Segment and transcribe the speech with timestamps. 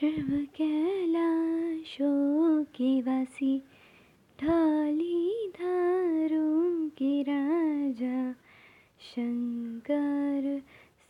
[0.00, 3.62] शिव कैलाशों के वासी,
[4.42, 8.32] ढाली धारों के राजा,
[9.00, 10.62] शंकर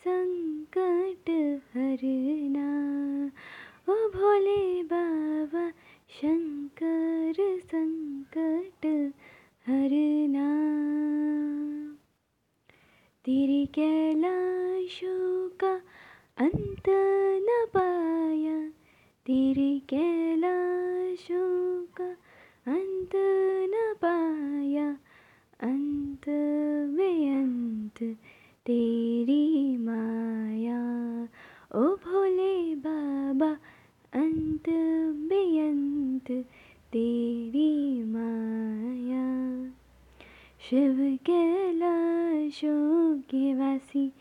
[0.04, 1.30] संकट
[1.74, 3.26] हरना।
[3.92, 5.70] ओ भोले बाबा,
[6.08, 9.12] शंकर संकट
[9.66, 10.50] हरना।
[13.24, 15.80] तेरी कैलाशों का
[16.38, 16.88] अंत
[17.42, 18.70] न पाया
[19.26, 22.04] तेरे कैलाशों का
[22.66, 23.10] अंत
[23.70, 24.96] न पाया
[25.90, 26.24] अंत
[26.96, 28.16] बेअंत
[28.66, 31.22] तेरी माया।
[31.74, 33.52] ओ भोले बाबा
[34.12, 34.68] अंत
[35.28, 36.44] बेअंत
[36.92, 39.70] तेरी माया।
[40.70, 44.12] शिव कैलाशों के वासी,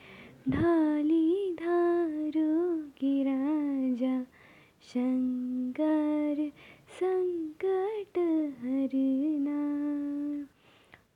[0.49, 4.23] ढाली धारों के राजा।
[4.81, 6.51] शंकर
[6.99, 8.17] संकट
[8.59, 9.59] हरना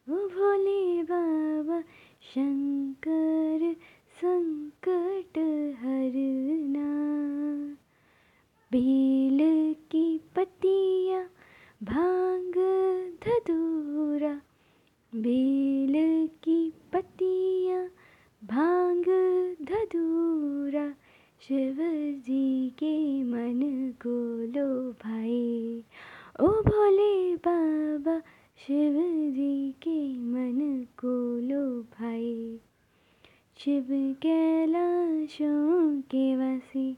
[0.09, 1.83] ओ भोले बाबा
[2.33, 3.63] शंकर
[4.19, 5.37] संकट
[5.79, 6.85] हरना
[8.71, 9.39] बेल
[9.91, 11.21] की पत्तियाँ
[11.83, 12.57] भाँग
[13.25, 14.33] धतूरा
[15.13, 15.93] बेल
[16.43, 16.57] की
[16.93, 17.85] पत्तियाँ
[18.41, 19.09] भाँग
[19.69, 20.87] धतूरा
[21.47, 21.77] शिव
[22.27, 23.61] जी के मन
[24.05, 24.17] को
[24.55, 24.67] लो
[25.05, 25.83] भाई
[26.41, 28.19] ओ भोले बाबा
[28.65, 28.97] शिव
[29.33, 32.59] जी के मन को लो भाई।
[33.57, 36.97] शिव कैलाशों के वासी,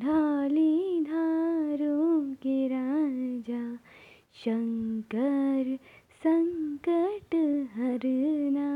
[0.00, 3.78] ढाली धारों के राजा।
[4.34, 5.78] शंकर
[6.24, 8.70] संकट हरना।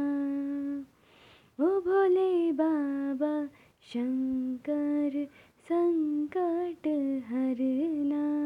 [1.64, 3.48] ओ भोले बाबा,
[3.82, 5.28] शंकर
[5.64, 8.40] संकट हरना।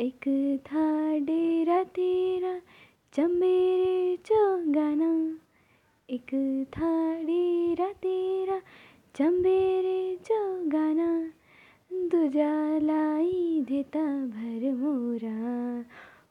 [0.00, 2.60] एक था डेरा तेरा
[3.16, 5.38] चमेरे चौगाना
[6.10, 6.26] एक
[6.68, 8.60] था डेरा तेरा
[9.14, 11.32] चंबेरे चौगाना
[11.92, 15.84] दूजा लाई देता भर मोरा।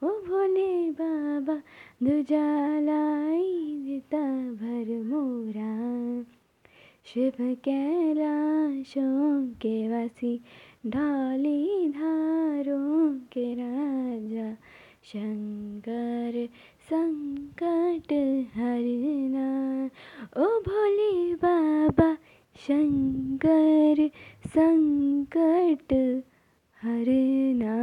[0.07, 1.62] ओ भोले बाबा
[2.03, 6.25] दूजा लाई देता भर मोरा।
[7.06, 10.41] शिव कैलाशों के वासी,
[10.88, 14.57] ढाली धारों के राजा।
[15.05, 16.49] शंकर
[16.89, 18.13] संकट
[18.55, 19.85] हरना।
[20.38, 22.17] ओ भोले बाबा
[22.55, 24.09] शंकर
[24.47, 25.94] संकट
[26.81, 27.75] हरना।